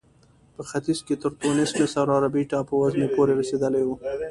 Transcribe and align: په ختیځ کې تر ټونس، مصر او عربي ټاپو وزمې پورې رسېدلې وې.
په 0.55 0.61
ختیځ 0.69 0.99
کې 1.07 1.15
تر 1.21 1.31
ټونس، 1.41 1.69
مصر 1.79 2.05
او 2.11 2.15
عربي 2.17 2.43
ټاپو 2.51 2.75
وزمې 2.81 3.07
پورې 3.15 3.33
رسېدلې 3.41 3.81
وې. 3.85 3.95